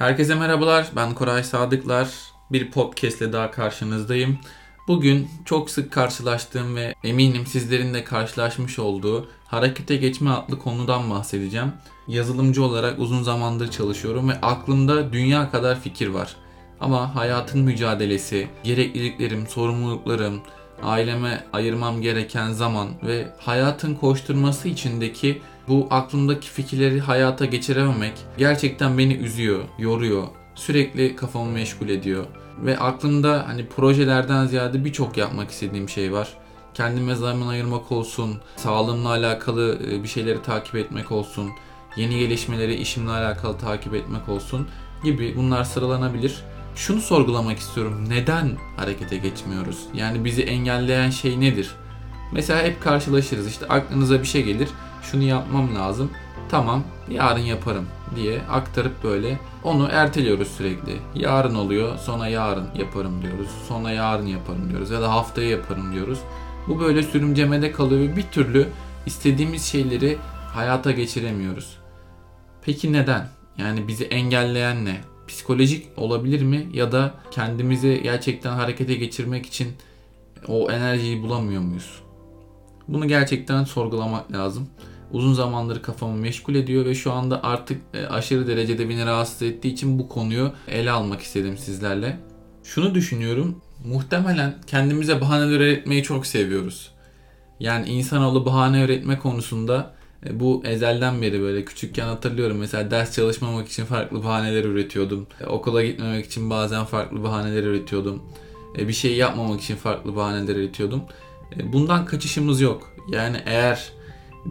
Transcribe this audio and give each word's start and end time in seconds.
Herkese 0.00 0.34
merhabalar. 0.34 0.86
Ben 0.96 1.14
Koray 1.14 1.42
Sadıklar. 1.42 2.08
Bir 2.52 2.70
podcast 2.70 3.20
ile 3.20 3.32
daha 3.32 3.50
karşınızdayım. 3.50 4.38
Bugün 4.88 5.28
çok 5.44 5.70
sık 5.70 5.92
karşılaştığım 5.92 6.76
ve 6.76 6.94
eminim 7.04 7.46
sizlerin 7.46 7.94
de 7.94 8.04
karşılaşmış 8.04 8.78
olduğu 8.78 9.28
harekete 9.46 9.96
geçme 9.96 10.30
adlı 10.30 10.58
konudan 10.58 11.10
bahsedeceğim. 11.10 11.72
Yazılımcı 12.08 12.64
olarak 12.64 12.98
uzun 12.98 13.22
zamandır 13.22 13.70
çalışıyorum 13.70 14.28
ve 14.28 14.32
aklımda 14.42 15.12
dünya 15.12 15.50
kadar 15.50 15.80
fikir 15.80 16.08
var. 16.08 16.36
Ama 16.80 17.14
hayatın 17.14 17.60
mücadelesi, 17.60 18.48
gerekliliklerim, 18.64 19.46
sorumluluklarım, 19.46 20.40
aileme 20.82 21.44
ayırmam 21.52 22.02
gereken 22.02 22.52
zaman 22.52 22.88
ve 23.02 23.32
hayatın 23.38 23.94
koşturması 23.94 24.68
içindeki 24.68 25.42
bu 25.70 25.86
aklımdaki 25.90 26.50
fikirleri 26.50 27.00
hayata 27.00 27.44
geçirememek 27.44 28.12
gerçekten 28.38 28.98
beni 28.98 29.14
üzüyor, 29.14 29.60
yoruyor. 29.78 30.24
Sürekli 30.54 31.16
kafamı 31.16 31.50
meşgul 31.50 31.88
ediyor. 31.88 32.24
Ve 32.64 32.78
aklımda 32.78 33.44
hani 33.48 33.68
projelerden 33.68 34.46
ziyade 34.46 34.84
birçok 34.84 35.16
yapmak 35.16 35.50
istediğim 35.50 35.88
şey 35.88 36.12
var. 36.12 36.28
Kendime 36.74 37.14
zaman 37.14 37.48
ayırmak 37.48 37.92
olsun, 37.92 38.40
sağlığımla 38.56 39.08
alakalı 39.08 39.78
e, 39.90 40.02
bir 40.02 40.08
şeyleri 40.08 40.42
takip 40.42 40.74
etmek 40.74 41.12
olsun, 41.12 41.50
yeni 41.96 42.18
gelişmeleri 42.18 42.74
işimle 42.74 43.10
alakalı 43.10 43.58
takip 43.58 43.94
etmek 43.94 44.28
olsun 44.28 44.68
gibi 45.04 45.36
bunlar 45.36 45.64
sıralanabilir. 45.64 46.44
Şunu 46.74 47.00
sorgulamak 47.00 47.58
istiyorum. 47.58 48.04
Neden 48.08 48.50
harekete 48.76 49.16
geçmiyoruz? 49.16 49.86
Yani 49.94 50.24
bizi 50.24 50.42
engelleyen 50.42 51.10
şey 51.10 51.40
nedir? 51.40 51.70
Mesela 52.32 52.62
hep 52.62 52.82
karşılaşırız. 52.82 53.46
İşte 53.46 53.66
aklınıza 53.66 54.20
bir 54.20 54.26
şey 54.26 54.42
gelir. 54.42 54.68
Şunu 55.02 55.22
yapmam 55.22 55.74
lazım. 55.74 56.10
Tamam, 56.48 56.82
yarın 57.10 57.40
yaparım 57.40 57.86
diye 58.16 58.40
aktarıp 58.50 59.04
böyle 59.04 59.38
onu 59.64 59.88
erteliyoruz 59.92 60.48
sürekli. 60.48 60.96
Yarın 61.14 61.54
oluyor, 61.54 61.98
sonra 61.98 62.28
yarın 62.28 62.66
yaparım 62.78 63.22
diyoruz. 63.22 63.48
Sonra 63.68 63.90
yarın 63.90 64.26
yaparım 64.26 64.70
diyoruz 64.70 64.90
ya 64.90 65.02
da 65.02 65.12
haftaya 65.12 65.48
yaparım 65.50 65.92
diyoruz. 65.92 66.18
Bu 66.68 66.80
böyle 66.80 67.02
sürümcemede 67.02 67.72
kalıyor 67.72 68.00
ve 68.00 68.16
bir 68.16 68.22
türlü 68.22 68.68
istediğimiz 69.06 69.64
şeyleri 69.64 70.18
hayata 70.54 70.90
geçiremiyoruz. 70.90 71.78
Peki 72.62 72.92
neden? 72.92 73.28
Yani 73.58 73.88
bizi 73.88 74.04
engelleyen 74.04 74.84
ne? 74.84 75.00
Psikolojik 75.28 75.86
olabilir 75.96 76.42
mi 76.42 76.68
ya 76.72 76.92
da 76.92 77.14
kendimizi 77.30 78.00
gerçekten 78.02 78.52
harekete 78.52 78.94
geçirmek 78.94 79.46
için 79.46 79.68
o 80.48 80.70
enerjiyi 80.70 81.22
bulamıyor 81.22 81.62
muyuz? 81.62 82.02
Bunu 82.88 83.08
gerçekten 83.08 83.64
sorgulamak 83.64 84.32
lazım. 84.32 84.68
Uzun 85.12 85.32
zamandır 85.32 85.82
kafamı 85.82 86.16
meşgul 86.16 86.54
ediyor 86.54 86.84
ve 86.84 86.94
şu 86.94 87.12
anda 87.12 87.42
artık 87.44 87.82
e, 87.94 88.06
aşırı 88.06 88.46
derecede 88.46 88.88
beni 88.88 89.06
rahatsız 89.06 89.42
ettiği 89.42 89.68
için 89.68 89.98
bu 89.98 90.08
konuyu 90.08 90.52
ele 90.68 90.90
almak 90.90 91.20
istedim 91.20 91.58
sizlerle. 91.58 92.20
Şunu 92.64 92.94
düşünüyorum. 92.94 93.62
Muhtemelen 93.84 94.54
kendimize 94.66 95.20
bahaneler 95.20 95.60
üretmeyi 95.60 96.02
çok 96.02 96.26
seviyoruz. 96.26 96.90
Yani 97.60 97.88
insanoğlu 97.88 98.46
bahane 98.46 98.84
üretme 98.84 99.18
konusunda 99.18 99.94
e, 100.26 100.40
bu 100.40 100.62
ezelden 100.64 101.22
beri 101.22 101.40
böyle 101.40 101.64
küçükken 101.64 102.06
hatırlıyorum 102.06 102.58
mesela 102.58 102.90
ders 102.90 103.14
çalışmamak 103.16 103.68
için 103.68 103.84
farklı 103.84 104.24
bahaneler 104.24 104.64
üretiyordum. 104.64 105.26
E, 105.40 105.46
okula 105.46 105.84
gitmemek 105.84 106.26
için 106.26 106.50
bazen 106.50 106.84
farklı 106.84 107.22
bahaneler 107.22 107.62
üretiyordum. 107.62 108.22
Bir 108.78 108.92
şey 108.92 109.16
yapmamak 109.16 109.60
için 109.60 109.76
farklı 109.76 110.16
bahaneler 110.16 110.56
üretiyordum. 110.56 111.02
Bundan 111.64 112.06
kaçışımız 112.06 112.60
yok. 112.60 112.92
Yani 113.12 113.36
eğer 113.46 113.92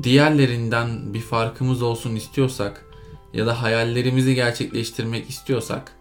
diğerlerinden 0.03 1.13
bir 1.13 1.21
farkımız 1.21 1.81
olsun 1.81 2.15
istiyorsak 2.15 2.85
ya 3.33 3.45
da 3.45 3.61
hayallerimizi 3.61 4.35
gerçekleştirmek 4.35 5.29
istiyorsak 5.29 5.91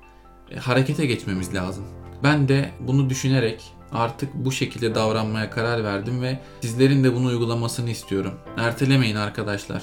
e, 0.51 0.57
harekete 0.57 1.07
geçmemiz 1.07 1.55
lazım. 1.55 1.85
Ben 2.23 2.49
de 2.49 2.71
bunu 2.81 3.11
düşünerek 3.11 3.65
artık 3.93 4.35
bu 4.35 4.53
şekilde 4.53 4.95
davranmaya 4.95 5.51
karar 5.51 5.85
verdim 5.85 6.23
ve 6.23 6.39
sizlerin 6.61 7.05
de 7.05 7.15
bunu 7.15 7.27
uygulamasını 7.27 7.91
istiyorum. 7.91 8.35
Ertelemeyin 8.57 9.17
arkadaşlar. 9.17 9.83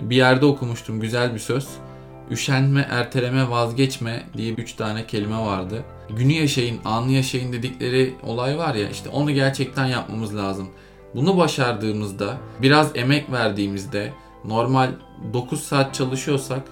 Bir 0.00 0.16
yerde 0.16 0.46
okumuştum 0.46 1.00
güzel 1.00 1.34
bir 1.34 1.38
söz. 1.38 1.68
Üşenme, 2.30 2.86
erteleme, 2.90 3.50
vazgeçme 3.50 4.26
diye 4.36 4.52
3 4.52 4.72
tane 4.72 5.06
kelime 5.06 5.38
vardı. 5.38 5.84
Günü 6.10 6.32
yaşayın, 6.32 6.80
anı 6.84 7.12
yaşayın 7.12 7.52
dedikleri 7.52 8.14
olay 8.22 8.58
var 8.58 8.74
ya 8.74 8.88
işte 8.88 9.08
onu 9.08 9.30
gerçekten 9.30 9.86
yapmamız 9.86 10.36
lazım. 10.36 10.68
Bunu 11.14 11.36
başardığımızda, 11.36 12.36
biraz 12.62 12.90
emek 12.94 13.32
verdiğimizde 13.32 14.12
normal 14.44 14.90
9 15.32 15.62
saat 15.62 15.94
çalışıyorsak 15.94 16.62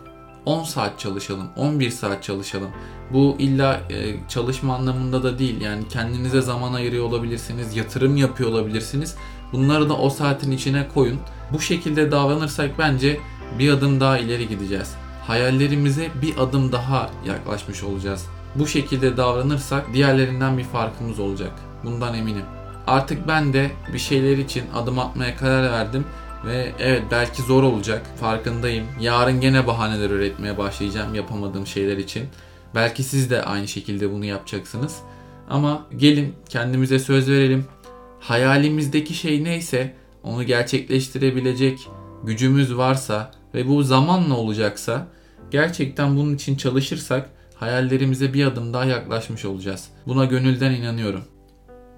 10 0.46 0.64
saat 0.64 0.98
çalışalım, 0.98 1.48
11 1.56 1.90
saat 1.90 2.22
çalışalım. 2.22 2.70
Bu 3.12 3.36
illa 3.38 3.80
e, 3.90 4.28
çalışma 4.28 4.74
anlamında 4.74 5.22
da 5.22 5.38
değil. 5.38 5.60
Yani 5.60 5.88
kendinize 5.88 6.40
zaman 6.40 6.72
ayırıyor 6.72 7.04
olabilirsiniz, 7.04 7.76
yatırım 7.76 8.16
yapıyor 8.16 8.50
olabilirsiniz. 8.50 9.16
Bunları 9.52 9.88
da 9.88 9.96
o 9.96 10.10
saatin 10.10 10.50
içine 10.50 10.88
koyun. 10.94 11.20
Bu 11.52 11.60
şekilde 11.60 12.10
davranırsak 12.10 12.78
bence 12.78 13.20
bir 13.58 13.72
adım 13.72 14.00
daha 14.00 14.18
ileri 14.18 14.48
gideceğiz. 14.48 14.94
Hayallerimize 15.26 16.08
bir 16.22 16.38
adım 16.38 16.72
daha 16.72 17.10
yaklaşmış 17.26 17.82
olacağız. 17.82 18.26
Bu 18.54 18.66
şekilde 18.66 19.16
davranırsak 19.16 19.92
diğerlerinden 19.92 20.58
bir 20.58 20.64
farkımız 20.64 21.20
olacak. 21.20 21.52
Bundan 21.84 22.14
eminim. 22.14 22.59
Artık 22.86 23.28
ben 23.28 23.52
de 23.52 23.70
bir 23.92 23.98
şeyler 23.98 24.38
için 24.38 24.64
adım 24.74 24.98
atmaya 24.98 25.36
karar 25.36 25.72
verdim 25.72 26.04
ve 26.46 26.72
evet 26.78 27.02
belki 27.10 27.42
zor 27.42 27.62
olacak 27.62 28.06
farkındayım. 28.20 28.86
Yarın 29.00 29.40
gene 29.40 29.66
bahaneler 29.66 30.10
üretmeye 30.10 30.58
başlayacağım 30.58 31.14
yapamadığım 31.14 31.66
şeyler 31.66 31.96
için. 31.96 32.28
Belki 32.74 33.02
siz 33.02 33.30
de 33.30 33.42
aynı 33.42 33.68
şekilde 33.68 34.12
bunu 34.12 34.24
yapacaksınız. 34.24 34.98
Ama 35.50 35.86
gelin 35.96 36.34
kendimize 36.48 36.98
söz 36.98 37.28
verelim. 37.28 37.64
Hayalimizdeki 38.20 39.14
şey 39.14 39.44
neyse 39.44 39.94
onu 40.22 40.44
gerçekleştirebilecek 40.44 41.88
gücümüz 42.24 42.76
varsa 42.76 43.30
ve 43.54 43.68
bu 43.68 43.82
zamanla 43.82 44.34
olacaksa 44.34 45.06
gerçekten 45.50 46.16
bunun 46.16 46.34
için 46.34 46.56
çalışırsak 46.56 47.30
hayallerimize 47.54 48.34
bir 48.34 48.46
adım 48.46 48.72
daha 48.72 48.84
yaklaşmış 48.84 49.44
olacağız. 49.44 49.88
Buna 50.06 50.24
gönülden 50.24 50.72
inanıyorum. 50.72 51.24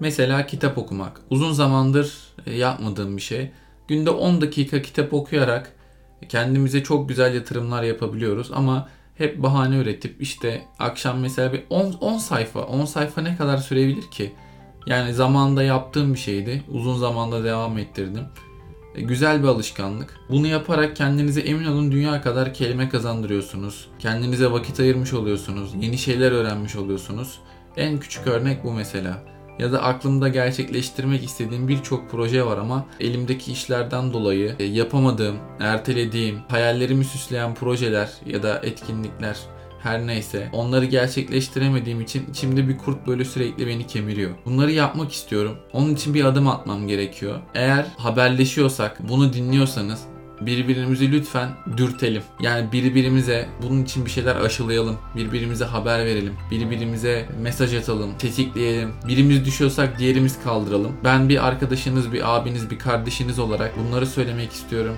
Mesela 0.02 0.46
kitap 0.46 0.78
okumak. 0.78 1.20
Uzun 1.30 1.52
zamandır 1.52 2.18
e, 2.46 2.56
yapmadığım 2.56 3.16
bir 3.16 3.22
şey. 3.22 3.50
Günde 3.88 4.10
10 4.10 4.40
dakika 4.40 4.82
kitap 4.82 5.14
okuyarak 5.14 5.72
kendimize 6.28 6.82
çok 6.82 7.08
güzel 7.08 7.34
yatırımlar 7.34 7.82
yapabiliyoruz 7.82 8.50
ama 8.54 8.88
hep 9.18 9.42
bahane 9.42 9.76
üretip 9.76 10.22
işte 10.22 10.62
akşam 10.78 11.18
mesela 11.18 11.52
bir 11.52 11.62
10, 11.70 11.92
10 11.92 12.18
sayfa 12.18 12.60
10 12.60 12.84
sayfa 12.84 13.20
ne 13.20 13.36
kadar 13.36 13.56
sürebilir 13.56 14.10
ki? 14.10 14.32
Yani 14.86 15.14
zamanda 15.14 15.62
yaptığım 15.62 16.14
bir 16.14 16.18
şeydi. 16.18 16.62
Uzun 16.68 16.96
zamanda 16.98 17.44
devam 17.44 17.78
ettirdim. 17.78 18.24
E, 18.94 19.02
güzel 19.02 19.42
bir 19.42 19.48
alışkanlık. 19.48 20.20
Bunu 20.30 20.46
yaparak 20.46 20.96
kendinize 20.96 21.40
emin 21.40 21.64
olun 21.64 21.92
dünya 21.92 22.22
kadar 22.22 22.54
kelime 22.54 22.88
kazandırıyorsunuz. 22.88 23.88
Kendinize 23.98 24.50
vakit 24.50 24.80
ayırmış 24.80 25.12
oluyorsunuz. 25.12 25.70
Yeni 25.80 25.98
şeyler 25.98 26.32
öğrenmiş 26.32 26.76
oluyorsunuz. 26.76 27.38
En 27.76 28.00
küçük 28.00 28.26
örnek 28.26 28.64
bu 28.64 28.72
mesela 28.72 29.32
ya 29.58 29.72
da 29.72 29.82
aklımda 29.82 30.28
gerçekleştirmek 30.28 31.24
istediğim 31.24 31.68
birçok 31.68 32.10
proje 32.10 32.46
var 32.46 32.58
ama 32.58 32.86
elimdeki 33.00 33.52
işlerden 33.52 34.12
dolayı 34.12 34.56
e, 34.58 34.64
yapamadığım, 34.64 35.36
ertelediğim, 35.60 36.38
hayallerimi 36.48 37.04
süsleyen 37.04 37.54
projeler 37.54 38.10
ya 38.26 38.42
da 38.42 38.60
etkinlikler 38.62 39.36
her 39.82 40.06
neyse 40.06 40.48
onları 40.52 40.84
gerçekleştiremediğim 40.84 42.00
için 42.00 42.30
içimde 42.30 42.68
bir 42.68 42.78
kurt 42.78 43.06
böyle 43.06 43.24
sürekli 43.24 43.66
beni 43.66 43.86
kemiriyor. 43.86 44.30
Bunları 44.46 44.72
yapmak 44.72 45.12
istiyorum. 45.12 45.56
Onun 45.72 45.94
için 45.94 46.14
bir 46.14 46.24
adım 46.24 46.48
atmam 46.48 46.88
gerekiyor. 46.88 47.40
Eğer 47.54 47.86
haberleşiyorsak, 47.96 49.08
bunu 49.08 49.32
dinliyorsanız 49.32 50.02
birbirimizi 50.46 51.12
lütfen 51.12 51.48
dürtelim. 51.76 52.22
Yani 52.40 52.72
birbirimize 52.72 53.48
bunun 53.62 53.82
için 53.82 54.06
bir 54.06 54.10
şeyler 54.10 54.36
aşılayalım. 54.36 54.96
Birbirimize 55.16 55.64
haber 55.64 55.98
verelim. 55.98 56.32
Birbirimize 56.50 57.28
mesaj 57.42 57.74
atalım. 57.74 58.18
Tetikleyelim. 58.18 58.92
Birimiz 59.08 59.44
düşüyorsak 59.44 59.98
diğerimiz 59.98 60.42
kaldıralım. 60.44 60.92
Ben 61.04 61.28
bir 61.28 61.46
arkadaşınız, 61.46 62.12
bir 62.12 62.36
abiniz, 62.36 62.70
bir 62.70 62.78
kardeşiniz 62.78 63.38
olarak 63.38 63.72
bunları 63.78 64.06
söylemek 64.06 64.52
istiyorum. 64.52 64.96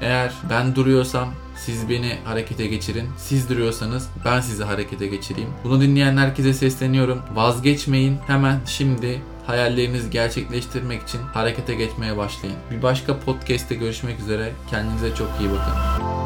Eğer 0.00 0.32
ben 0.50 0.74
duruyorsam 0.74 1.34
siz 1.56 1.88
beni 1.88 2.16
harekete 2.24 2.66
geçirin. 2.66 3.08
Siz 3.16 3.48
duruyorsanız 3.48 4.08
ben 4.24 4.40
sizi 4.40 4.64
harekete 4.64 5.06
geçireyim. 5.06 5.50
Bunu 5.64 5.80
dinleyen 5.80 6.16
herkese 6.16 6.54
sesleniyorum. 6.54 7.22
Vazgeçmeyin. 7.34 8.18
Hemen 8.26 8.60
şimdi 8.66 9.22
hayallerinizi 9.46 10.10
gerçekleştirmek 10.10 11.02
için 11.02 11.20
harekete 11.20 11.74
geçmeye 11.74 12.16
başlayın. 12.16 12.56
Bir 12.70 12.82
başka 12.82 13.20
podcast'te 13.20 13.74
görüşmek 13.74 14.20
üzere. 14.20 14.52
Kendinize 14.70 15.14
çok 15.14 15.28
iyi 15.40 15.50
bakın. 15.50 16.21